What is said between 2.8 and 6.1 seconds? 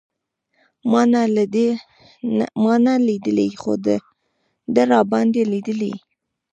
دی لېدلی خو ده راباندې لېدلی.